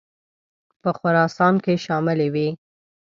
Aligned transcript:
په 0.81 0.89
خراسان 0.97 1.53
کې 1.63 1.73
شاملي 1.85 2.27
وې. 2.33 2.47